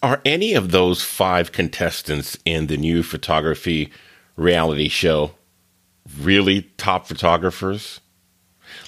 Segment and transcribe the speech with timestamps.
[0.00, 3.90] Are any of those five contestants in the new photography
[4.36, 5.32] reality show
[6.20, 7.98] really top photographers?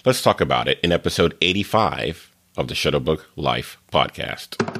[0.04, 4.79] Let's talk about it in episode 85 of the Shutterbug Life podcast.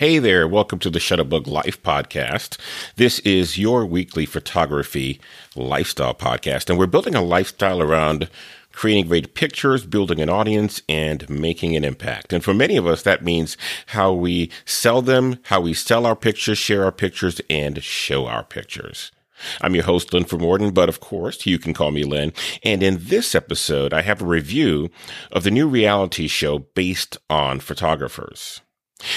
[0.00, 2.56] Hey there, welcome to the Shutterbug Life podcast.
[2.96, 5.20] This is your weekly photography
[5.54, 8.30] lifestyle podcast, and we're building a lifestyle around
[8.72, 12.32] creating great pictures, building an audience, and making an impact.
[12.32, 16.16] And for many of us, that means how we sell them, how we sell our
[16.16, 19.12] pictures, share our pictures, and show our pictures.
[19.60, 22.32] I'm your host, Linford Morton, but of course, you can call me Lynn.
[22.64, 24.88] And in this episode, I have a review
[25.30, 28.62] of the new reality show based on photographers.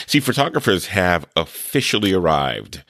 [0.05, 2.83] See, photographers have officially arrived.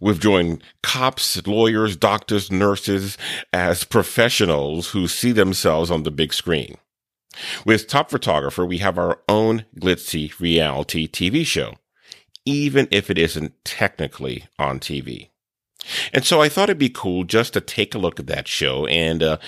[0.00, 3.18] We've joined cops, lawyers, doctors, nurses
[3.52, 6.76] as professionals who see themselves on the big screen.
[7.64, 11.74] With Top Photographer, we have our own glitzy reality TV show,
[12.44, 15.28] even if it isn't technically on TV.
[16.12, 18.86] And so I thought it'd be cool just to take a look at that show
[18.86, 19.38] and, uh,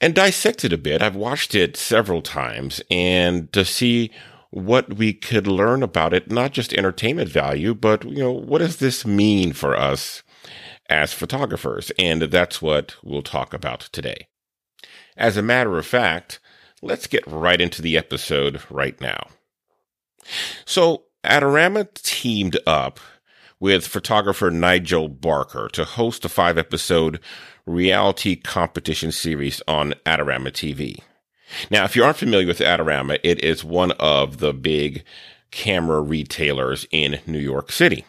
[0.00, 1.02] and dissect it a bit.
[1.02, 4.10] I've watched it several times and to see
[4.52, 8.76] what we could learn about it, not just entertainment value, but, you know, what does
[8.76, 10.22] this mean for us
[10.90, 11.90] as photographers?
[11.98, 14.28] And that's what we'll talk about today.
[15.16, 16.38] As a matter of fact,
[16.82, 19.28] let's get right into the episode right now.
[20.66, 23.00] So, Adorama teamed up
[23.58, 27.20] with photographer Nigel Barker to host a five episode
[27.64, 31.00] reality competition series on Adorama TV.
[31.70, 35.04] Now, if you aren't familiar with Adorama, it is one of the big
[35.50, 38.04] camera retailers in New York City.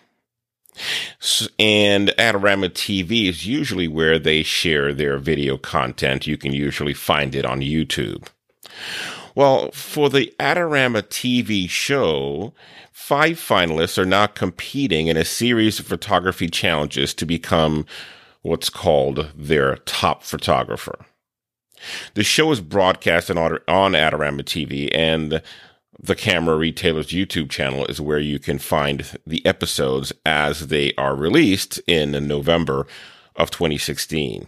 [1.59, 6.25] And Adorama TV is usually where they share their video content.
[6.25, 8.27] You can usually find it on YouTube.
[9.35, 12.53] Well, for the Adorama TV show,
[12.91, 17.85] five finalists are now competing in a series of photography challenges to become
[18.41, 21.05] what's called their top photographer.
[22.13, 25.41] The show is broadcast on, on Adorama TV, and
[25.99, 31.15] the camera retailer's YouTube channel is where you can find the episodes as they are
[31.15, 32.87] released in November
[33.35, 34.47] of 2016.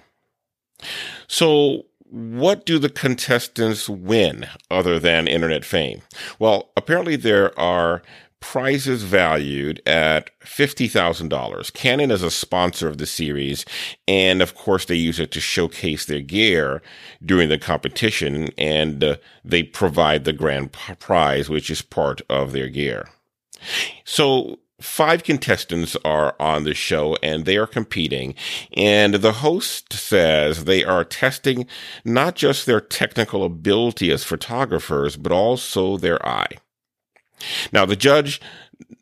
[1.28, 6.01] So, what do the contestants win other than internet fame?
[6.40, 8.03] Well, apparently there are
[8.51, 11.73] prizes valued at $50,000.
[11.73, 13.66] Canon is a sponsor of the series,
[14.07, 16.83] and of course, they use it to showcase their gear
[17.25, 22.69] during the competition, and uh, they provide the grand prize, which is part of their
[22.69, 23.09] gear.
[24.03, 28.35] So, five contestants are on the show and they are competing.
[28.73, 31.66] And the host says they are testing
[32.03, 36.57] not just their technical ability as photographers, but also their eye.
[37.72, 38.41] Now, the judge,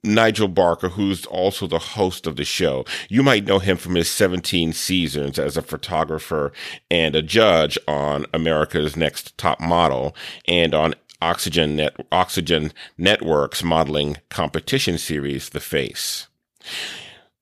[0.04, 4.10] Nigel Barker, who's also the host of the show, you might know him from his
[4.10, 6.52] 17 seasons as a photographer
[6.92, 10.16] and a judge on America's Next Top Model
[10.48, 16.28] and on Oxygen, Net- Oxygen Network's modeling competition series, The Face.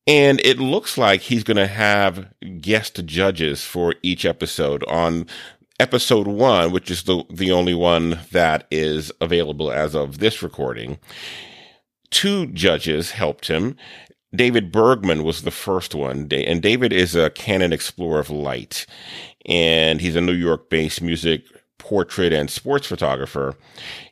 [0.07, 2.27] And it looks like he's going to have
[2.59, 5.27] guest judges for each episode on
[5.81, 10.99] episode one, which is the, the only one that is available as of this recording,
[12.11, 13.75] two judges helped him.
[14.33, 18.85] David Bergman was the first one, and David is a Canon Explorer of Light,
[19.47, 21.45] and he's a New York based music
[21.79, 23.55] portrait and sports photographer.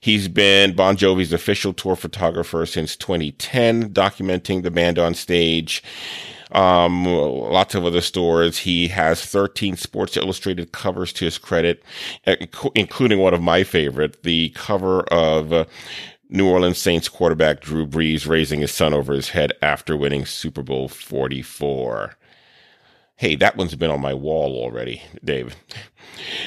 [0.02, 5.84] He's been Bon Jovi's official tour photographer since 2010, documenting the band on stage
[6.52, 8.60] um, lots of other stores.
[8.60, 11.84] He has 13 Sports Illustrated covers to his credit,
[12.76, 15.66] including one of my favorite, the cover of uh,
[16.30, 20.62] New Orleans Saints quarterback Drew Brees raising his son over his head after winning Super
[20.62, 22.16] Bowl 44.
[23.16, 25.56] Hey, that one's been on my wall already, David.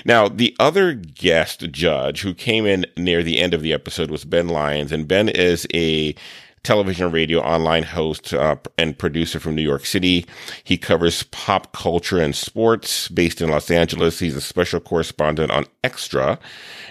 [0.06, 4.24] Now, the other guest judge who came in near the end of the episode was
[4.24, 6.14] Ben Lyons, and Ben is a
[6.64, 10.26] television radio online host uh, and producer from New York City.
[10.62, 14.18] He covers pop culture and sports based in Los Angeles.
[14.18, 16.38] He's a special correspondent on Extra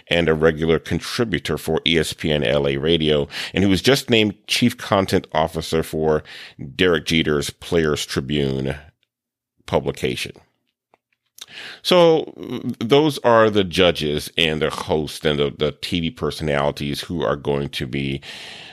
[0.08, 3.28] and a regular contributor for ESPN LA Radio.
[3.54, 6.24] And he was just named chief content officer for
[6.76, 8.76] Derek Jeter's Players Tribune
[9.66, 10.34] publication.
[11.82, 12.34] So
[12.80, 17.70] those are the judges and the hosts and the, the TV personalities who are going
[17.70, 18.22] to be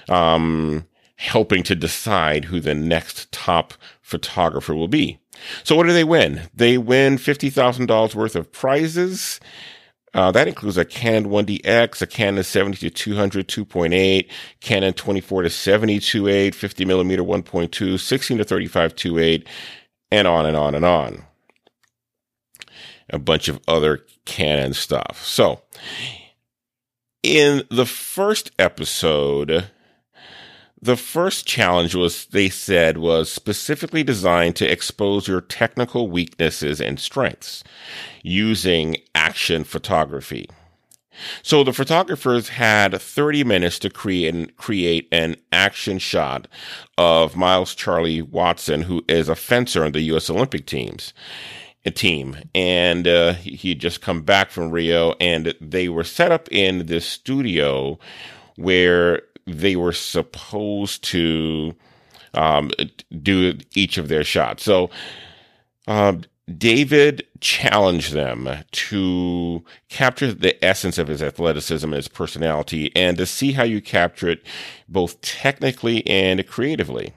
[0.09, 0.87] um,
[1.17, 5.19] helping to decide who the next top photographer will be.
[5.65, 6.49] So what do they win?
[6.55, 9.41] They win $50,000 worth of prizes.
[10.15, 14.29] Uh, that includes a Canon 1DX, a Canon 70 to 200 2.8,
[14.61, 19.47] Canon 24 to 70 2.8, 50 millimeter 1.2, 16 to 35 2.8,
[20.11, 21.25] and on and on and on.
[23.11, 25.25] A bunch of other Canon stuff.
[25.25, 25.63] So,
[27.23, 29.71] in the first episode,
[30.81, 37.01] the first challenge was, they said, was specifically designed to expose your technical weaknesses and
[37.01, 37.65] strengths
[38.23, 40.49] using action photography.
[41.43, 46.47] So the photographers had 30 minutes to create, create an action shot
[46.97, 50.31] of Miles Chamley-Watson, who is a fencer on the U.S.
[50.31, 51.13] Olympic teams
[51.91, 56.47] team and uh, he had just come back from rio and they were set up
[56.53, 57.99] in this studio
[58.57, 61.75] where they were supposed to
[62.35, 62.71] um,
[63.23, 64.63] do each of their shots.
[64.63, 64.91] So
[65.87, 66.23] um,
[66.57, 73.27] David challenged them to capture the essence of his athleticism and his personality and to
[73.27, 74.43] see how you capture it
[74.89, 77.13] both technically and creatively.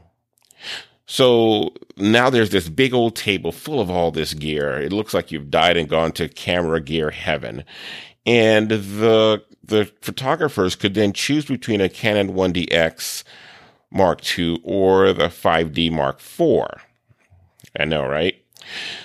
[1.11, 4.79] So now there's this big old table full of all this gear.
[4.79, 7.65] It looks like you've died and gone to camera gear heaven.
[8.25, 13.25] And the the photographers could then choose between a Canon 1DX
[13.91, 16.81] Mark II or the 5D Mark IV.
[17.77, 18.41] I know, right?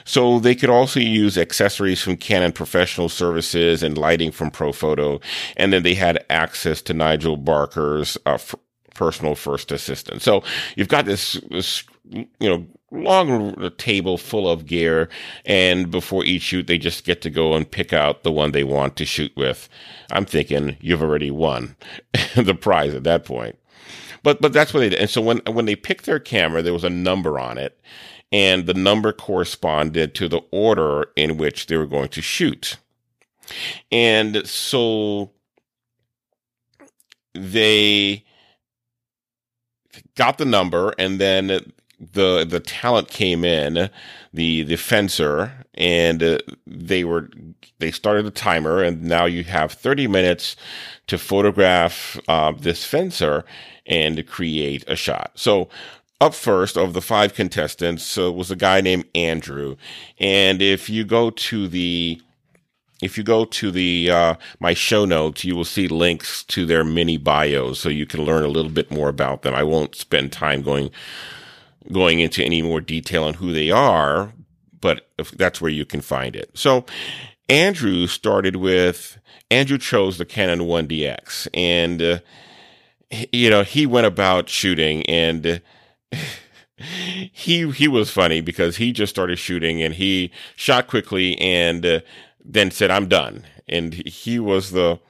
[0.04, 5.20] So they could also use accessories from Canon Professional Services and lighting from Profoto.
[5.56, 8.54] And then they had access to Nigel Barker's uh, f-
[8.94, 10.22] personal first assistant.
[10.22, 10.42] So
[10.76, 15.08] you've got this, this, you know, long table full of gear.
[15.44, 18.64] And before each shoot, they just get to go and pick out the one they
[18.64, 19.68] want to shoot with.
[20.10, 21.76] I'm thinking you've already won
[22.36, 23.58] the prize at that point.
[24.22, 24.98] But, but that's what they did.
[24.98, 27.78] And so when, when they picked their camera, there was a number on it
[28.32, 32.76] and the number corresponded to the order in which they were going to shoot.
[33.92, 35.30] And so
[37.34, 38.24] they
[40.16, 43.90] got the number and then the the talent came in
[44.32, 47.30] the the fencer and uh, they were
[47.78, 50.56] they started the timer and now you have 30 minutes
[51.06, 53.44] to photograph uh, this fencer
[53.86, 55.68] and create a shot so
[56.20, 59.76] up first of the five contestants uh, was a guy named Andrew
[60.18, 62.20] and if you go to the
[63.02, 66.82] if you go to the uh, my show notes, you will see links to their
[66.82, 69.54] mini bios, so you can learn a little bit more about them.
[69.54, 70.90] I won't spend time going
[71.92, 74.32] going into any more detail on who they are,
[74.80, 76.50] but that's where you can find it.
[76.54, 76.84] So
[77.48, 79.18] Andrew started with
[79.50, 82.18] Andrew chose the Canon 1DX, and uh,
[83.32, 85.60] you know he went about shooting and.
[87.32, 92.00] He he was funny because he just started shooting and he shot quickly and uh,
[92.46, 93.44] then said, I'm done.
[93.68, 95.00] And he was the,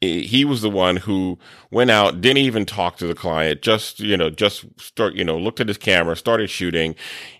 [0.00, 1.38] he was the one who
[1.70, 5.36] went out, didn't even talk to the client, just, you know, just start, you know,
[5.36, 6.94] looked at his camera, started shooting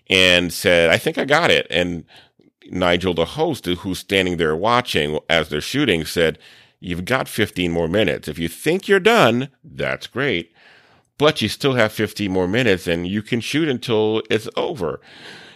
[0.09, 1.65] and said, I think I got it.
[1.71, 2.05] And
[2.69, 6.37] Nigel, the host who's standing there watching as they're shooting said,
[6.79, 8.27] you've got 15 more minutes.
[8.27, 10.53] If you think you're done, that's great.
[11.17, 15.01] But you still have 15 more minutes and you can shoot until it's over.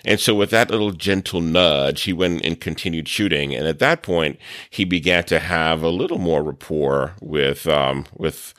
[0.06, 3.56] And so with that little gentle nudge, he went and continued shooting.
[3.56, 8.54] And at that point, he began to have a little more rapport with, um, with,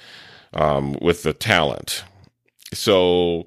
[0.53, 2.03] um, with the talent.
[2.75, 3.47] So,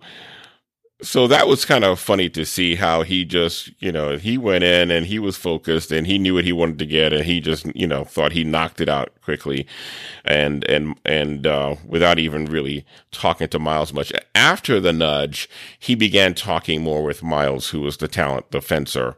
[1.02, 4.66] so that was kind of funny to see how he just, you know, he went
[4.66, 7.40] in and he was focused and he knew what he wanted to get and he
[7.40, 9.66] just, you know, thought he knocked it out quickly
[10.26, 14.12] and, and, and, uh, without even really talking to Miles much.
[14.36, 19.16] After the nudge, he began talking more with Miles, who was the talent, the fencer,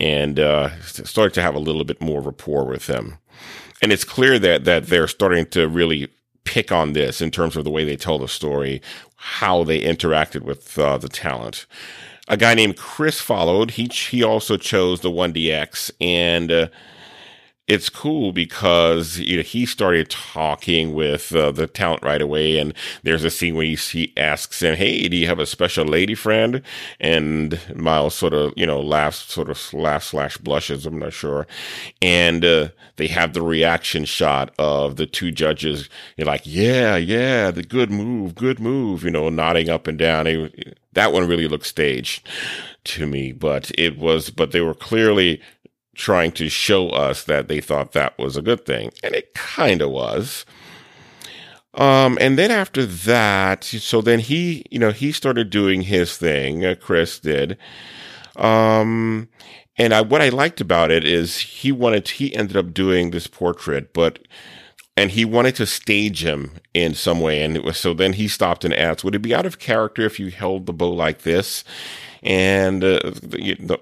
[0.00, 3.18] and, uh, started to have a little bit more rapport with him.
[3.80, 6.08] And it's clear that, that they're starting to really
[6.44, 8.82] pick on this in terms of the way they tell the story,
[9.22, 11.66] how they interacted with uh, the talent.
[12.26, 13.72] a guy named Chris followed.
[13.72, 16.66] He he also chose the 1DX, and uh,
[17.68, 22.74] it's cool because you know, he started talking with uh, the talent right away, and
[23.04, 26.62] there's a scene where he, asks him, "Hey, do you have a special lady friend?"
[27.00, 30.86] And Miles sort of you know laughs, sort of laughs slash blushes.
[30.86, 31.46] I'm not sure,
[32.00, 35.88] and uh, they have the reaction shot of the two judges.
[36.16, 40.50] You're like, "Yeah, yeah, the good move, good move," you know, nodding up and down.
[40.94, 42.28] That one really looked staged
[42.84, 45.40] to me, but it was, but they were clearly
[45.94, 48.92] trying to show us that they thought that was a good thing.
[49.02, 50.44] And it kind of was.
[51.74, 56.64] Um, and then after that, so then he, you know, he started doing his thing,
[56.64, 57.56] uh, Chris did.
[58.36, 59.28] Um,
[59.78, 63.26] and I, what I liked about it is he wanted, he ended up doing this
[63.26, 64.18] portrait, but,
[64.98, 67.42] and he wanted to stage him in some way.
[67.42, 70.02] And it was, so then he stopped and asked, would it be out of character
[70.02, 71.64] if you held the bow like this?
[72.22, 73.12] And uh,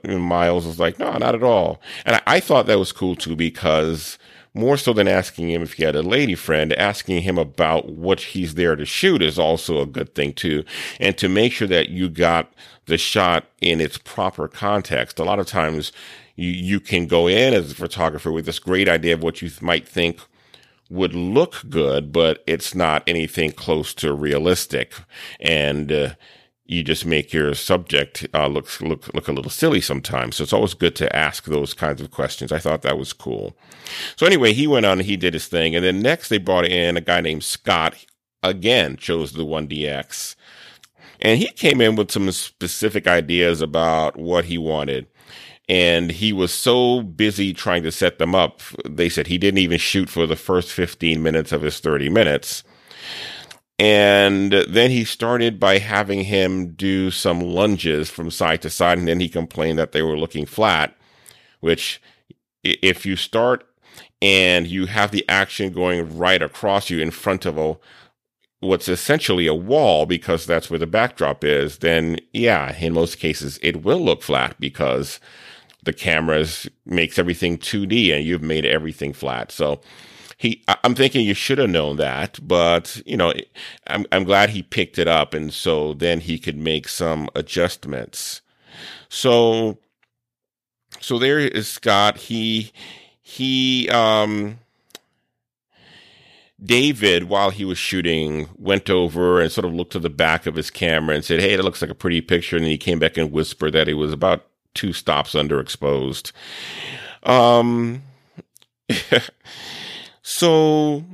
[0.05, 1.81] Miles was like, no, not at all.
[2.05, 4.19] And I, I thought that was cool too because
[4.55, 8.21] more so than asking him if he had a lady friend, asking him about what
[8.21, 10.65] he's there to shoot is also a good thing too.
[10.99, 12.53] And to make sure that you got
[12.87, 15.19] the shot in its proper context.
[15.19, 15.93] A lot of times
[16.35, 19.51] you, you can go in as a photographer with this great idea of what you
[19.61, 20.21] might think
[20.91, 24.93] would look good, but it's not anything close to realistic.
[25.39, 26.15] And, uh,
[26.71, 30.37] you just make your subject uh, look look look a little silly sometimes.
[30.37, 32.53] So it's always good to ask those kinds of questions.
[32.53, 33.57] I thought that was cool.
[34.15, 36.67] So anyway, he went on and he did his thing, and then next they brought
[36.67, 37.97] in a guy named Scott.
[38.45, 40.37] Again, chose the one DX,
[41.21, 45.09] and he came in with some specific ideas about what he wanted.
[45.69, 48.61] And he was so busy trying to set them up.
[48.89, 52.65] They said he didn't even shoot for the first 15 minutes of his 30 minutes.
[53.81, 58.99] And then he started by having him do some lunges from side to side.
[58.99, 60.95] And then he complained that they were looking flat,
[61.61, 62.03] which
[62.63, 63.67] if you start
[64.21, 67.79] and you have the action going right across you in front of a,
[68.61, 73.59] what's essentially a wall because that's where the backdrop is, then yeah, in most cases
[73.63, 75.21] it will look flat because
[75.85, 79.51] the cameras makes everything 2D and you've made everything flat.
[79.51, 79.81] So
[80.41, 83.35] he, I'm thinking you should have known that, but you know,
[83.89, 85.35] I'm, I'm glad he picked it up.
[85.35, 88.41] And so then he could make some adjustments.
[89.11, 89.77] So,
[90.99, 92.17] so there is Scott.
[92.17, 92.73] He,
[93.21, 94.61] he, um,
[96.59, 100.55] David, while he was shooting, went over and sort of looked to the back of
[100.55, 102.57] his camera and said, Hey, that looks like a pretty picture.
[102.57, 106.33] And he came back and whispered that it was about two stops underexposed.
[107.25, 108.05] Um,
[110.31, 111.05] So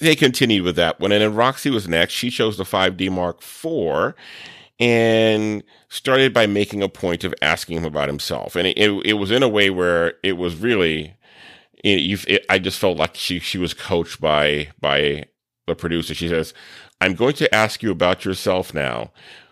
[0.00, 1.10] they continued with that one.
[1.10, 2.14] And then Roxy was next.
[2.14, 4.14] She chose the 5D Mark IV
[4.78, 8.54] and started by making a point of asking him about himself.
[8.54, 11.16] And it, it, it was in a way where it was really,
[11.82, 15.24] it, it, I just felt like she, she was coached by, by
[15.66, 16.14] the producer.
[16.14, 16.54] She says,
[17.00, 19.10] I'm going to ask you about yourself now,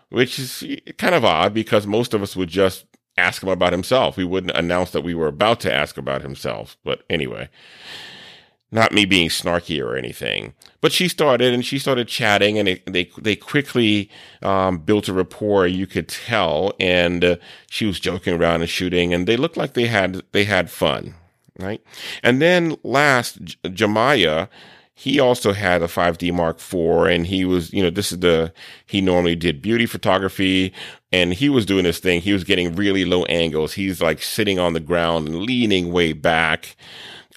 [0.09, 0.63] which is
[0.97, 2.85] kind of odd because most of us would just
[3.17, 4.17] ask him about himself.
[4.17, 6.77] We wouldn't announce that we were about to ask about himself.
[6.83, 7.49] But anyway,
[8.71, 10.53] not me being snarky or anything.
[10.79, 14.09] But she started and she started chatting and it, they, they quickly,
[14.41, 15.67] um, built a rapport.
[15.67, 16.73] You could tell.
[16.79, 17.35] And uh,
[17.69, 21.15] she was joking around and shooting and they looked like they had, they had fun.
[21.59, 21.83] Right.
[22.23, 23.57] And then last, J-
[24.93, 28.53] he also had a 5D Mark IV and he was, you know, this is the,
[28.85, 30.73] he normally did beauty photography
[31.11, 32.21] and he was doing this thing.
[32.21, 33.73] He was getting really low angles.
[33.73, 36.75] He's like sitting on the ground and leaning way back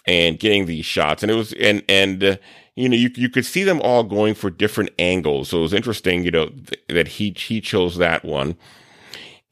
[0.07, 1.23] and getting these shots.
[1.23, 2.37] And it was, and, and, uh,
[2.77, 5.49] you know, you, you could see them all going for different angles.
[5.49, 8.57] So it was interesting, you know, th- that he, he chose that one.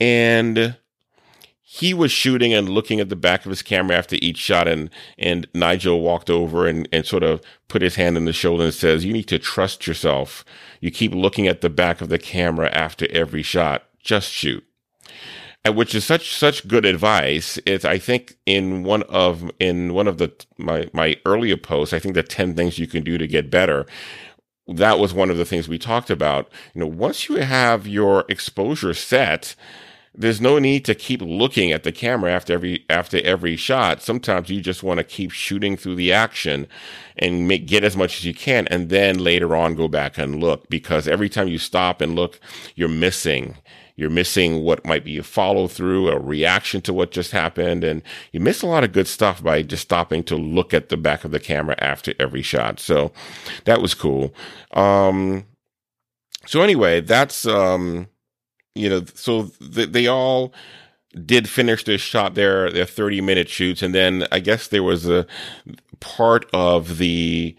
[0.01, 0.77] And,
[1.75, 4.91] he was shooting and looking at the back of his camera after each shot and
[5.17, 8.75] and Nigel walked over and, and sort of put his hand on the shoulder and
[8.75, 10.45] says, You need to trust yourself.
[10.83, 13.85] You keep looking at the back of the camera after every shot.
[14.01, 14.63] Just shoot.
[15.65, 17.59] And which is such such good advice.
[17.65, 21.99] It's I think in one of in one of the my my earlier posts, I
[22.01, 23.87] think the ten things you can do to get better
[24.69, 26.49] that was one of the things we talked about.
[26.73, 29.57] You know, once you have your exposure set,
[30.15, 34.03] there's no need to keep looking at the camera after every after every shot.
[34.03, 36.67] Sometimes you just want to keep shooting through the action
[37.17, 40.41] and make get as much as you can and then later on go back and
[40.41, 42.39] look because every time you stop and look,
[42.75, 43.57] you're missing
[43.97, 47.85] you're missing what might be a follow through, a reaction to what just happened.
[47.85, 48.03] And
[48.33, 51.25] you miss a lot of good stuff by just stopping to look at the back
[51.25, 52.81] of the camera after every shot.
[52.81, 53.13] So
[53.65, 54.35] that was cool.
[54.73, 55.45] Um,
[56.47, 58.09] so anyway, that's, um,
[58.75, 60.53] you know, so th- they all
[61.27, 65.07] did finish their shot their their 30 minute shoots and then I guess there was
[65.07, 65.27] a
[66.01, 67.55] part of the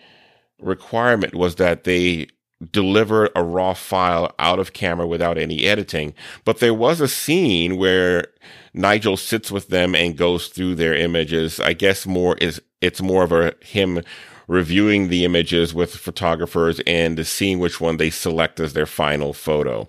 [0.59, 2.27] requirement was that they
[2.71, 6.13] deliver a raw file out of camera without any editing.
[6.45, 8.27] But there was a scene where
[8.73, 11.59] Nigel sits with them and goes through their images.
[11.59, 14.01] I guess more is it's more of a him
[14.47, 19.87] reviewing the images with photographers and seeing which one they select as their final photo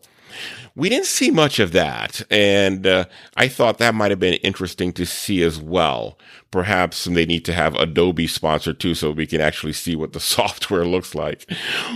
[0.76, 2.22] we didn't see much of that.
[2.30, 3.04] And uh,
[3.36, 6.18] I thought that might have been interesting to see as well.
[6.50, 10.20] Perhaps they need to have Adobe sponsor too, so we can actually see what the
[10.34, 11.48] software looks like.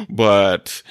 [0.09, 0.83] But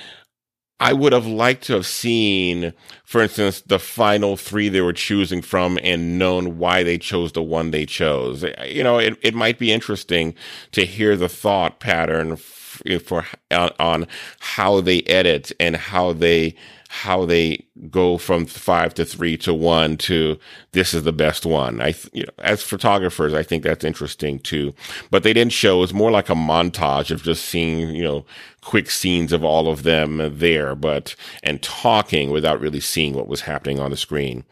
[0.79, 5.41] I would have liked to have seen, for instance, the final three they were choosing
[5.41, 8.44] from and known why they chose the one they chose.
[8.65, 10.36] You know, it, it might be interesting
[10.74, 14.08] to hear the thought pattern for on, on
[14.39, 16.53] how they edit and how they
[16.89, 20.39] how they go from five to three to one to
[20.72, 21.82] this is the best one.
[21.82, 24.74] I, you know, as photographers, I think that's interesting too.
[25.12, 25.84] But they didn't show.
[25.84, 28.25] It's more like a montage of just seeing, you know,
[28.62, 33.41] quick scenes of all of them there, but and talking without really seeing what was
[33.41, 34.44] happening on the screen.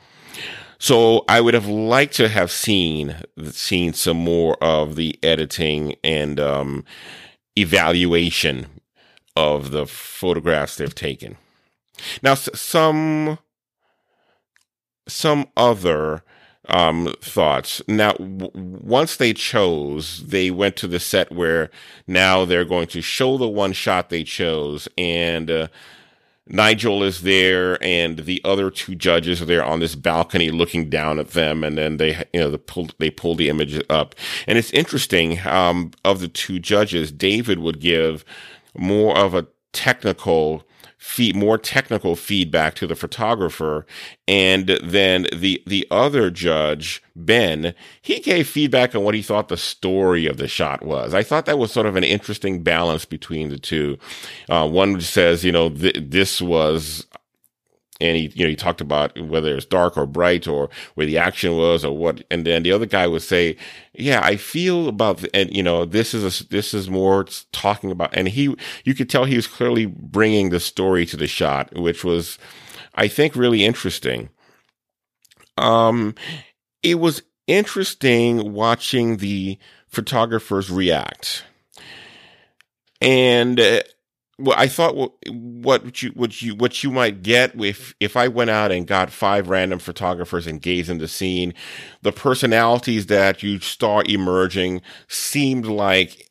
[0.78, 3.16] So I would have liked to have seen
[3.52, 6.84] seen some more of the editing and um,
[7.58, 8.68] evaluation
[9.36, 11.38] of the photographs they've taken.
[12.24, 13.40] Now, some
[15.08, 16.24] some other
[16.68, 17.82] um, thoughts.
[17.88, 21.70] Now, w- once they chose, they went to the set where
[22.08, 25.68] now they're going to show the one shot they chose, and uh,
[26.48, 31.20] Nigel is there, and the other two judges are there on this balcony looking down
[31.20, 34.16] at them, and then they, you know, the pull, they pull the image up,
[34.48, 35.40] and it's interesting.
[35.48, 38.26] Um, of the two judges, David would give
[38.78, 40.65] more of a technical
[41.06, 43.86] feed more technical feedback to the photographer.
[44.28, 49.56] And then the the other judge ben he gave feedback on what he thought the
[49.56, 51.14] story of the shot was.
[51.14, 54.00] I thought that was sort of an interesting balance between the two.
[54.50, 57.06] Uh, one says you know th- this was
[58.02, 61.18] and he you know he talked about whether it's dark or bright or where the
[61.18, 62.24] action was or what.
[62.30, 63.58] And then the other guy would say
[63.94, 67.92] yeah i feel about the, and you know this is a this is more talking
[67.92, 68.54] about and he
[68.84, 72.38] you could tell he was clearly bringing the story to the shot which was
[72.96, 74.30] i think really interesting.
[75.58, 76.16] Um
[76.84, 81.44] it was interesting watching the photographers react.
[83.02, 83.82] And uh,
[84.38, 88.28] well, I thought what what you what you what you might get if if I
[88.28, 91.54] went out and got five random photographers and gave them the scene,
[92.02, 96.30] the personalities that you saw emerging seemed like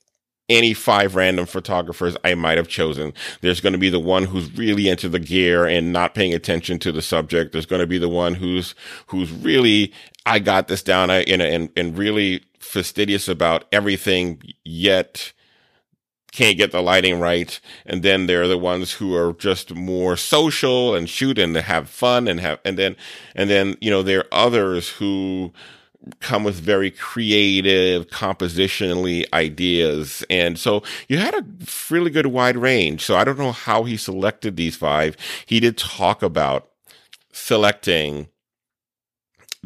[0.51, 3.15] any five random photographers I might have chosen.
[3.41, 6.79] There's going to be the one who's really into the gear and not paying attention
[6.81, 7.53] to the subject.
[7.53, 8.75] There's going to be the one who's
[9.07, 9.95] who's really
[10.27, 15.33] I got this down and and and really fastidious about everything yet
[16.35, 17.61] can't get the lighting right.
[17.87, 21.89] And then there are the ones who are just more social and shoot and have
[21.89, 22.97] fun and have, and then,
[23.37, 25.53] and then, you know, there are others who
[26.21, 30.25] come with very creative compositionally ideas.
[30.29, 31.45] And so you had a
[31.89, 33.03] really good wide range.
[33.03, 35.17] So I don't know how he selected these five.
[35.47, 36.69] He did talk about
[37.33, 38.29] selecting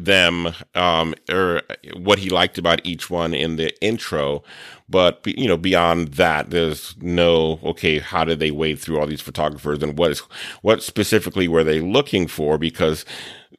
[0.05, 1.61] them um, or
[1.95, 4.43] what he liked about each one in the intro.
[4.89, 9.21] But you know beyond that there's no okay how did they wade through all these
[9.21, 10.19] photographers and what is
[10.61, 12.57] what specifically were they looking for?
[12.57, 13.05] Because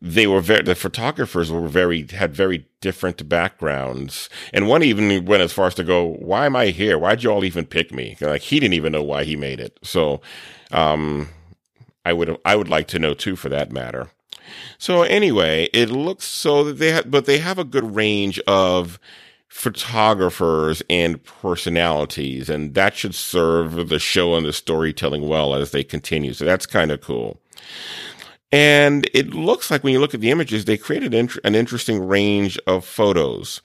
[0.03, 4.29] they were very the photographers were very had very different backgrounds.
[4.53, 6.99] And one even went as far as to go why am i here?
[6.99, 8.17] Why'd you all even pick me?
[8.21, 9.79] Like he didn't even know why he made it.
[9.83, 10.21] So
[10.73, 11.29] um
[12.05, 14.09] i would i would like to know too for that matter
[14.79, 18.99] so anyway, it looks so that they have, but they have a good range of
[19.49, 25.85] photographers and personalities, and that should serve the show and the storytelling well as they
[25.85, 26.33] continue.
[26.33, 27.41] So that's kind of cool.
[28.53, 32.59] And it looks like when you look at the images, they created an interesting range
[32.67, 33.61] of photos.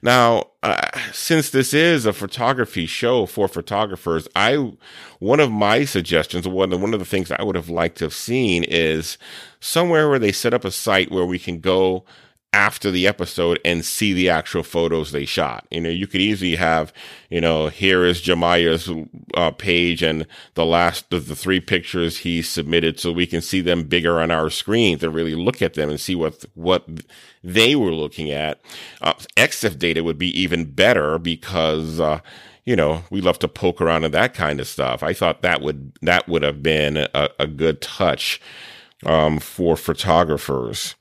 [0.00, 4.72] Now, uh, since this is a photography show for photographers, I,
[5.18, 8.14] one of my suggestions, one, one of the things I would have liked to have
[8.14, 9.18] seen is
[9.58, 12.04] somewhere where they set up a site where we can go
[12.52, 15.66] after the episode and see the actual photos they shot.
[15.70, 16.92] You know, you could easily have,
[17.28, 18.90] you know, here is Jemiah's
[19.34, 23.60] uh, page and the last of the three pictures he submitted so we can see
[23.60, 26.86] them bigger on our screen to really look at them and see what, what
[27.44, 28.60] they were looking at.
[29.02, 32.20] Uh, EXIF data would be even better because, uh,
[32.64, 35.02] you know, we love to poke around in that kind of stuff.
[35.02, 38.40] I thought that would, that would have been a, a good touch
[39.04, 40.94] um, for photographers.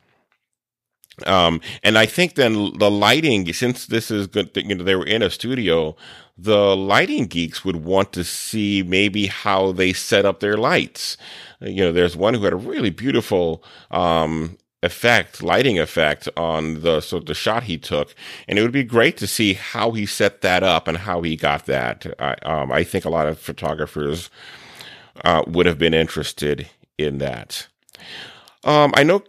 [1.25, 5.05] Um, and I think then the lighting, since this is good, you know, they were
[5.05, 5.95] in a studio,
[6.37, 11.17] the lighting geeks would want to see maybe how they set up their lights.
[11.59, 17.01] You know, there's one who had a really beautiful, um, effect, lighting effect on the
[17.01, 18.13] so the shot he took,
[18.47, 21.35] and it would be great to see how he set that up and how he
[21.35, 22.05] got that.
[22.19, 24.29] I, um, I think a lot of photographers
[25.25, 27.67] uh, would have been interested in that.
[28.63, 29.23] Um, I know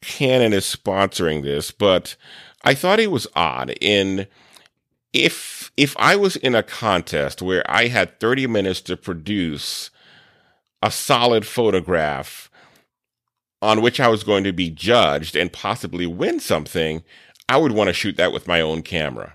[0.00, 2.16] Canon is sponsoring this, but
[2.62, 4.26] I thought it was odd in
[5.12, 9.90] if if I was in a contest where I had 30 minutes to produce
[10.82, 12.50] a solid photograph
[13.60, 17.02] on which I was going to be judged and possibly win something,
[17.48, 19.34] I would want to shoot that with my own camera.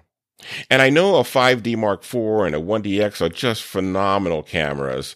[0.69, 5.15] And I know a 5D Mark IV and a 1DX are just phenomenal cameras,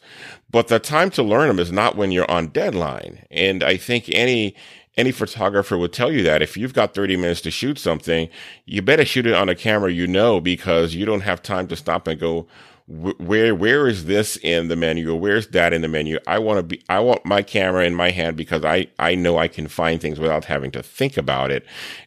[0.50, 3.26] but the time to learn them is not when you're on deadline.
[3.30, 4.56] And I think any
[4.98, 6.42] any photographer would tell you that.
[6.42, 8.30] If you've got 30 minutes to shoot something,
[8.66, 11.76] you better shoot it on a camera you know because you don't have time to
[11.76, 12.48] stop and go
[12.88, 15.12] where where is this in the menu?
[15.12, 16.20] Or where's that in the menu?
[16.26, 19.38] I want to be i want my camera in my hand because i i know
[19.38, 21.66] i can find things without having to think about it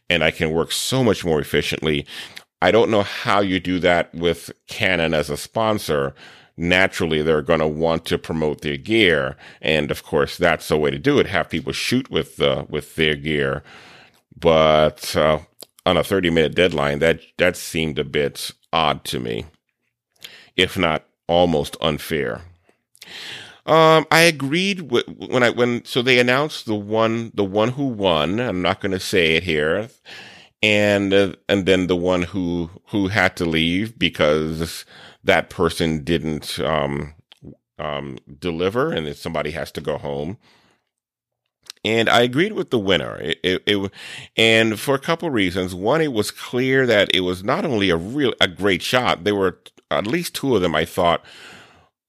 [0.09, 2.07] and i can work so much more efficiently.
[2.63, 6.15] I don't know how you do that with canon as a sponsor
[6.61, 9.37] naturally they're going to want to promote their gear.
[9.63, 11.27] And of course, that's the way to do it.
[11.27, 13.63] Have people shoot with, uh, with their gear.
[14.39, 15.41] But, uh,
[15.87, 19.47] on a 30 minute deadline, that, that seemed a bit odd to me,
[20.57, 22.43] if not almost unfair.
[23.67, 27.85] Um, I agreed with when I when so they announced the one the one who
[27.87, 28.41] won.
[28.41, 29.89] I'm not going to say it here,
[30.63, 34.85] and uh, and then the one who who had to leave because
[35.25, 37.15] that person didn't um,
[37.79, 40.39] um, deliver and somebody has to go home.
[41.83, 43.17] And I agreed with the winner.
[43.19, 43.91] It, it, it,
[44.37, 45.75] and for a couple reasons.
[45.75, 49.25] One, it was clear that it was not only a real, a great shot.
[49.25, 49.59] There were
[49.91, 51.25] at least two of them I thought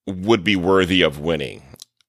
[0.05, 1.63] would be worthy of winning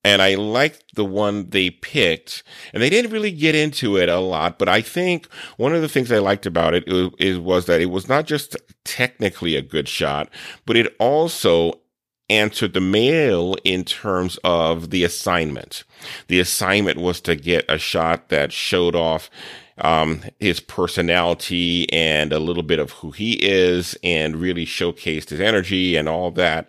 [0.04, 2.42] and I liked the one they picked.
[2.72, 5.88] And they didn't really get into it a lot, but I think one of the
[5.88, 9.88] things I liked about it is, was that it was not just technically a good
[9.88, 10.28] shot,
[10.66, 11.80] but it also
[12.28, 15.84] answered the mail in terms of the assignment.
[16.28, 19.30] The assignment was to get a shot that showed off
[19.78, 25.40] um, his personality and a little bit of who he is and really showcased his
[25.40, 26.68] energy and all that.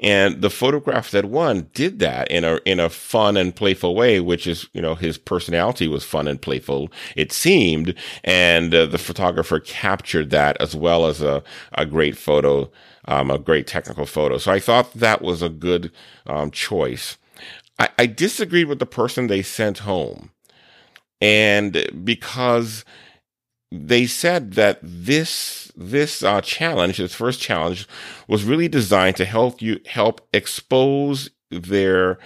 [0.00, 4.20] And the photograph that won did that in a, in a fun and playful way,
[4.20, 7.94] which is, you know, his personality was fun and playful, it seemed.
[8.24, 11.42] And uh, the photographer captured that as well as a,
[11.74, 12.70] a great photo,
[13.06, 14.38] um, a great technical photo.
[14.38, 15.92] So I thought that was a good,
[16.26, 17.16] um, choice.
[17.78, 20.30] I, I disagreed with the person they sent home.
[21.22, 22.84] And because
[23.70, 27.88] they said that this this uh, challenge, this first challenge,
[28.28, 32.18] was really designed to help you help expose their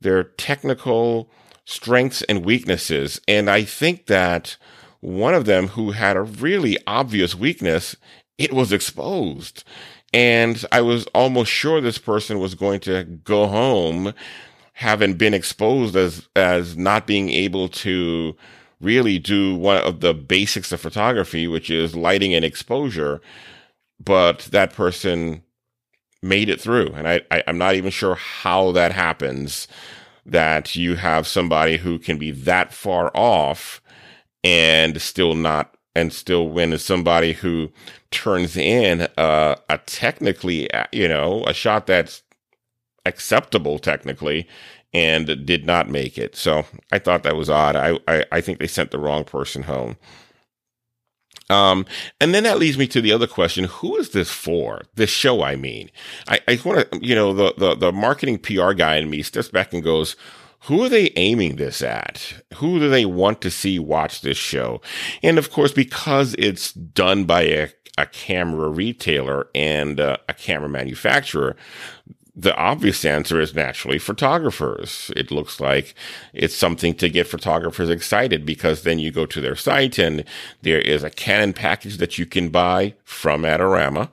[0.00, 1.30] their technical
[1.64, 3.20] strengths and weaknesses.
[3.28, 4.56] And I think that
[5.00, 7.94] one of them who had a really obvious weakness,
[8.38, 9.62] it was exposed.
[10.12, 14.14] And I was almost sure this person was going to go home
[14.78, 18.36] having been exposed as as not being able to
[18.80, 23.20] really do one of the basics of photography, which is lighting and exposure.
[23.98, 25.42] But that person
[26.22, 29.66] made it through, and I, I I'm not even sure how that happens.
[30.24, 33.80] That you have somebody who can be that far off
[34.44, 37.72] and still not and still win is somebody who
[38.12, 42.22] turns in a, a technically, uh, you know, a shot that's
[43.08, 44.46] acceptable technically
[44.92, 46.36] and did not make it.
[46.36, 47.76] So I thought that was odd.
[47.76, 49.96] I, I, I think they sent the wrong person home.
[51.50, 51.86] Um,
[52.20, 53.64] and then that leads me to the other question.
[53.64, 54.82] Who is this for?
[54.94, 55.90] This show, I mean.
[56.28, 59.48] I, I want to, you know, the, the, the marketing PR guy in me steps
[59.48, 60.14] back and goes,
[60.62, 62.34] who are they aiming this at?
[62.56, 64.80] Who do they want to see watch this show?
[65.22, 70.68] And of course, because it's done by a, a camera retailer and uh, a camera
[70.68, 71.56] manufacturer,
[72.38, 75.10] the obvious answer is naturally photographers.
[75.16, 75.94] It looks like
[76.32, 80.24] it's something to get photographers excited because then you go to their site and
[80.62, 84.08] there is a Canon package that you can buy from Adorama.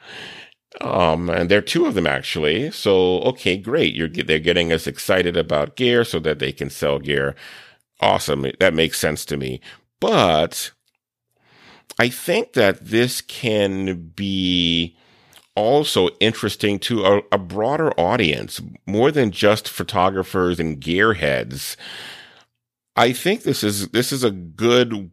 [0.81, 2.71] Um, and there are two of them actually.
[2.71, 3.93] So, okay, great.
[3.93, 7.35] You're, they're getting us excited about gear so that they can sell gear.
[8.01, 8.47] Awesome.
[8.59, 9.61] That makes sense to me.
[9.99, 10.71] But
[11.99, 14.97] I think that this can be
[15.55, 21.75] also interesting to a, a, broader audience, more than just photographers and gearheads.
[22.95, 25.11] I think this is this is a good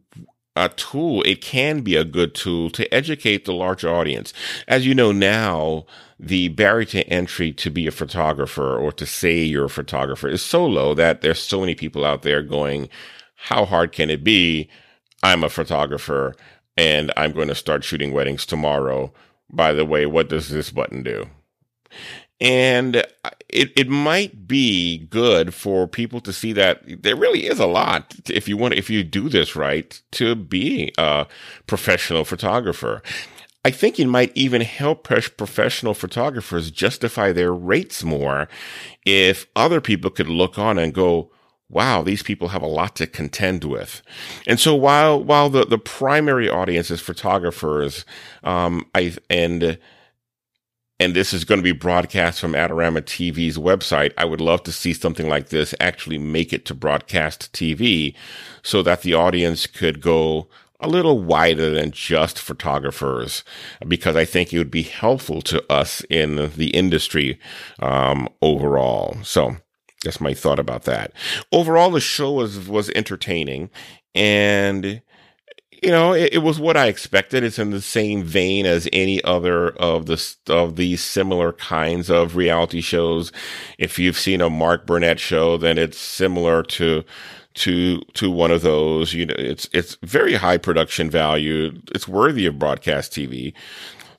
[0.55, 1.23] a tool.
[1.23, 4.33] It can be a good tool to educate the larger audience.
[4.67, 5.85] As you know now,
[6.19, 10.41] the barrier to entry to be a photographer or to say you're a photographer is
[10.41, 12.87] so low that there's so many people out there going,
[13.35, 14.69] how hard can it be?
[15.23, 16.35] I'm a photographer
[16.77, 19.11] and I'm going to start shooting weddings tomorrow.
[19.51, 21.29] By the way, what does this button do?
[22.41, 22.97] And
[23.47, 28.15] it, it might be good for people to see that there really is a lot
[28.29, 31.27] if you want, if you do this right to be a
[31.67, 33.01] professional photographer.
[33.63, 38.49] I think it might even help professional photographers justify their rates more
[39.05, 41.31] if other people could look on and go,
[41.73, 44.01] wow, these people have a lot to contend with.
[44.47, 48.05] And so while, while the, the primary audience is photographers,
[48.43, 49.77] um, I, and,
[50.99, 54.71] and this is going to be broadcast from Adorama TV's website, I would love to
[54.71, 58.15] see something like this actually make it to broadcast TV
[58.61, 60.47] so that the audience could go
[60.79, 63.43] a little wider than just photographers
[63.87, 67.39] because I think it would be helpful to us in the industry
[67.79, 69.17] um, overall.
[69.23, 69.57] So
[70.03, 71.13] that's my thought about that.
[71.51, 73.69] Overall, the show was was entertaining
[74.15, 75.01] and
[75.83, 77.43] you know, it, it, was what I expected.
[77.43, 82.37] It's in the same vein as any other of the of these similar kinds of
[82.37, 83.33] reality shows.
[83.77, 87.03] If you've seen a Mark Burnett show, then it's similar to
[87.55, 89.13] to to one of those.
[89.13, 91.73] You know, it's it's very high production value.
[91.93, 93.53] It's worthy of broadcast TV.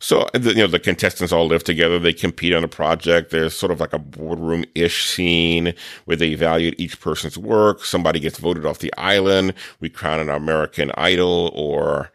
[0.05, 1.99] So, you know, the contestants all live together.
[1.99, 3.31] They compete on a project.
[3.31, 5.73] There's sort of like a boardroom ish scene
[6.05, 7.87] where they evaluate each person's work.
[7.87, 9.55] Somebody gets voted off the island.
[9.81, 12.13] We crown an American Idol or,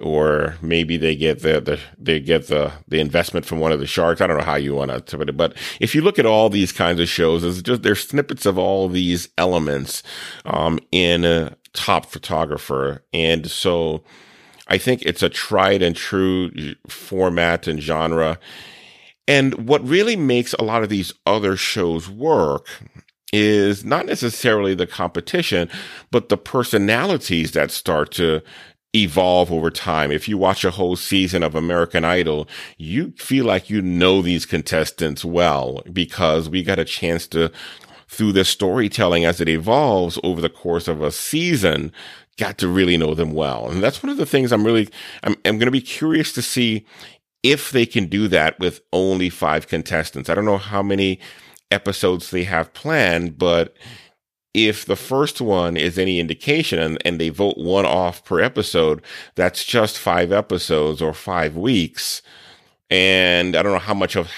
[0.00, 3.86] or maybe they get the, the, they get the, the investment from one of the
[3.86, 4.20] sharks.
[4.20, 6.50] I don't know how you want to put it, but if you look at all
[6.50, 10.02] these kinds of shows, it's just, there's snippets of all these elements,
[10.44, 13.04] um, in a top photographer.
[13.12, 14.02] And so,
[14.68, 18.38] I think it's a tried and true format and genre.
[19.26, 22.66] And what really makes a lot of these other shows work
[23.32, 25.68] is not necessarily the competition,
[26.10, 28.40] but the personalities that start to
[28.94, 30.10] evolve over time.
[30.10, 34.46] If you watch a whole season of American Idol, you feel like you know these
[34.46, 37.52] contestants well because we got a chance to
[38.08, 41.92] through the storytelling as it evolves over the course of a season
[42.38, 43.68] got to really know them well.
[43.68, 44.88] And that's one of the things I'm really,
[45.22, 46.86] I'm, I'm going to be curious to see
[47.42, 50.30] if they can do that with only five contestants.
[50.30, 51.20] I don't know how many
[51.70, 53.76] episodes they have planned, but
[54.54, 59.02] if the first one is any indication and, and they vote one off per episode,
[59.34, 62.22] that's just five episodes or five weeks.
[62.90, 64.30] And I don't know how much of,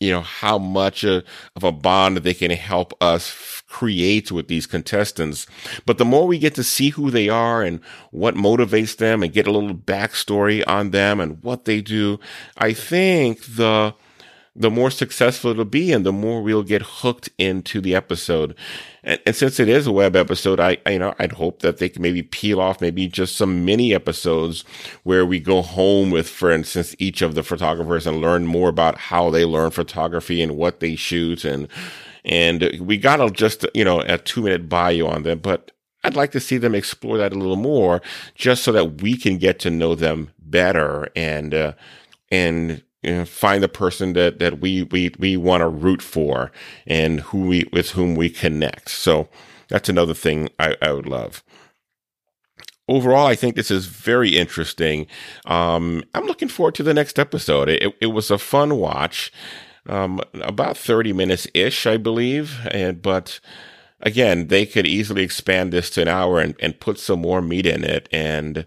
[0.00, 1.22] you know, how much uh,
[1.54, 5.46] of a bond they can help us creates with these contestants.
[5.86, 7.80] But the more we get to see who they are and
[8.10, 12.18] what motivates them and get a little backstory on them and what they do,
[12.58, 13.94] I think the
[14.56, 18.56] the more successful it'll be and the more we'll get hooked into the episode.
[19.04, 21.78] And, and, since it is a web episode, I, I, you know, I'd hope that
[21.78, 24.64] they can maybe peel off maybe just some mini episodes
[25.04, 28.98] where we go home with, for instance, each of the photographers and learn more about
[28.98, 31.68] how they learn photography and what they shoot and,
[32.24, 35.72] and we got a, just, you know, a two minute bio on them, but
[36.04, 38.00] I'd like to see them explore that a little more
[38.34, 41.72] just so that we can get to know them better and, uh,
[42.30, 46.52] and, you know, find the person that, that we, we, we want to root for
[46.86, 48.88] and who we, with whom we connect.
[48.90, 49.28] So
[49.68, 51.42] that's another thing I, I would love
[52.90, 55.06] overall, I think this is very interesting.
[55.46, 57.68] Um, I'm looking forward to the next episode.
[57.68, 59.32] It, it was a fun watch
[59.88, 62.66] um, about 30 minutes ish, I believe.
[62.70, 63.40] And, but
[64.00, 67.66] again, they could easily expand this to an hour and, and put some more meat
[67.66, 68.08] in it.
[68.12, 68.66] And,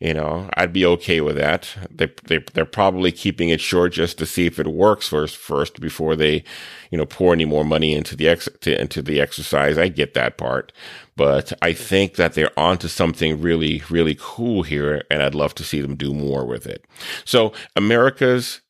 [0.00, 1.68] you know, I'd be okay with that.
[1.90, 5.80] They, they, they're probably keeping it short just to see if it works first, first
[5.80, 6.44] before they,
[6.90, 9.76] you know, pour any more money into the ex, to, into the exercise.
[9.76, 10.72] I get that part,
[11.16, 15.02] but I think that they're onto something really, really cool here.
[15.10, 16.84] And I'd love to see them do more with it.
[17.24, 18.60] So America's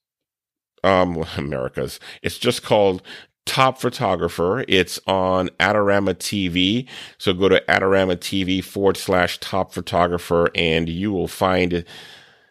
[0.85, 2.01] um, America's.
[2.23, 3.03] It's just called
[3.45, 4.65] Top Photographer.
[4.69, 6.87] It's on Adorama TV.
[7.17, 11.85] So go to Adorama TV forward slash Top Photographer, and you will find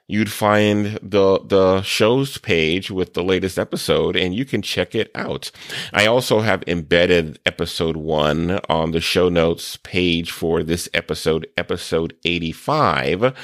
[0.08, 5.12] you'd find the the show's page with the latest episode and you can check it
[5.14, 5.52] out.
[5.94, 12.16] I also have embedded episode 1 on the show notes page for this episode episode
[12.24, 13.36] 85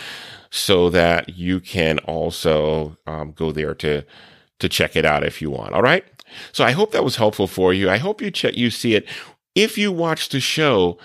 [0.50, 4.04] so that you can also um, go there to
[4.63, 5.73] to check it out if you want.
[5.73, 6.04] All right.
[6.52, 7.89] So I hope that was helpful for you.
[7.89, 9.08] I hope you check, you see it.
[9.54, 10.97] If you watch the show,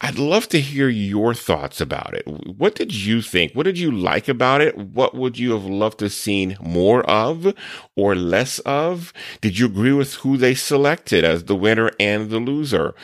[0.00, 2.26] I'd love to hear your thoughts about it.
[2.26, 3.52] What did you think?
[3.52, 4.76] What did you like about it?
[4.76, 7.54] What would you have loved to seen more of
[7.94, 9.12] or less of?
[9.40, 12.94] Did you agree with who they selected as the winner and the loser?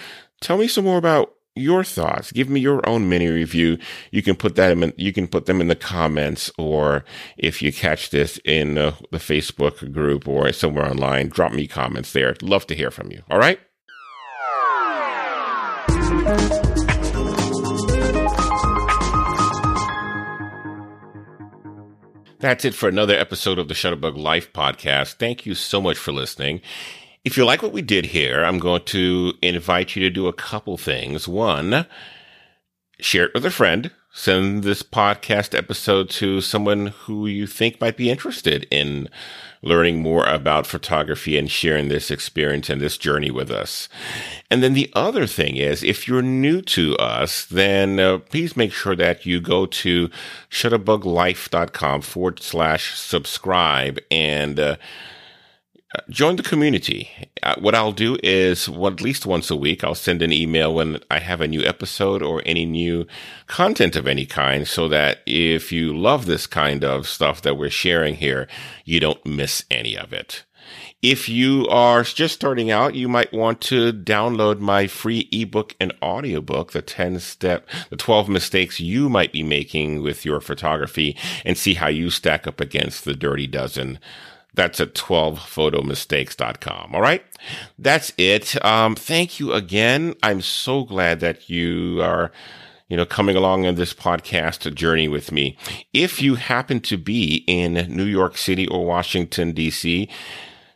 [0.40, 2.32] Tell me some more about your thoughts.
[2.32, 3.78] Give me your own mini review.
[4.10, 7.04] You can put that in, you can put them in the comments or
[7.36, 12.12] if you catch this in uh, the Facebook group or somewhere online, drop me comments
[12.12, 12.36] there.
[12.42, 13.22] Love to hear from you.
[13.30, 13.60] All right.
[22.40, 25.14] That's it for another episode of the Shutterbug Life podcast.
[25.14, 26.60] Thank you so much for listening.
[27.24, 30.32] If you like what we did here, I'm going to invite you to do a
[30.32, 31.28] couple things.
[31.28, 31.86] One,
[32.98, 33.92] share it with a friend.
[34.12, 39.08] Send this podcast episode to someone who you think might be interested in
[39.62, 43.88] learning more about photography and sharing this experience and this journey with us.
[44.50, 48.72] And then the other thing is, if you're new to us, then uh, please make
[48.72, 50.10] sure that you go to
[50.50, 54.76] shutterbuglife.com forward slash subscribe and uh,
[56.08, 57.10] join the community.
[57.42, 60.74] Uh, what I'll do is, well, at least once a week, I'll send an email
[60.74, 63.06] when I have a new episode or any new
[63.46, 67.70] content of any kind so that if you love this kind of stuff that we're
[67.70, 68.48] sharing here,
[68.84, 70.44] you don't miss any of it.
[71.02, 75.92] If you are just starting out, you might want to download my free ebook and
[76.00, 81.58] audiobook, the 10 step, the 12 mistakes you might be making with your photography and
[81.58, 83.98] see how you stack up against the dirty dozen
[84.54, 86.94] that's at 12photomistakes.com.
[86.94, 87.24] All right.
[87.78, 88.62] That's it.
[88.64, 90.14] Um, thank you again.
[90.22, 92.30] I'm so glad that you are,
[92.88, 95.56] you know, coming along in this podcast journey with me.
[95.92, 100.10] If you happen to be in New York City or Washington, DC,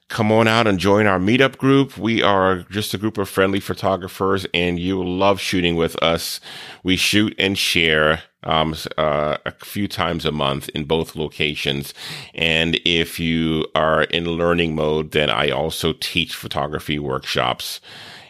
[0.08, 1.98] come on out and join our meetup group.
[1.98, 6.40] We are just a group of friendly photographers and you love shooting with us.
[6.82, 11.92] We shoot and share um, uh, a few times a month in both locations.
[12.34, 17.80] And if you are in learning mode, then I also teach photography workshops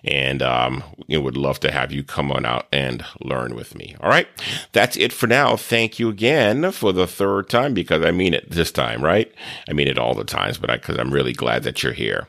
[0.04, 3.96] and um, you would love to have you come on out and learn with me.
[4.00, 4.28] All right,
[4.72, 5.56] that's it for now.
[5.56, 9.32] Thank you again for the third time because I mean it this time, right?
[9.68, 12.28] I mean it all the times, but because I'm really glad that you're here.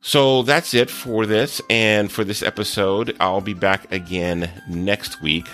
[0.00, 3.14] So that's it for this and for this episode.
[3.20, 5.46] I'll be back again next week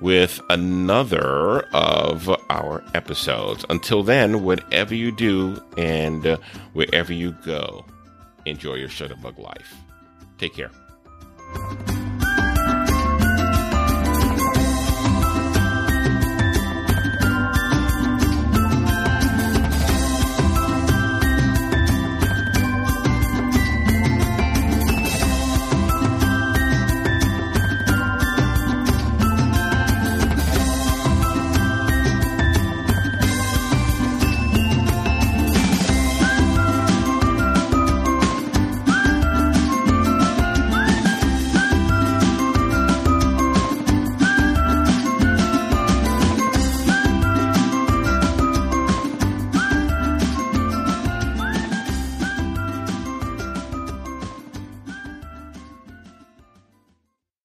[0.00, 3.64] with another of our episodes.
[3.70, 6.38] Until then, whatever you do and
[6.72, 7.84] wherever you go,
[8.44, 9.74] enjoy your Shutterbug life.
[10.38, 10.70] Take care.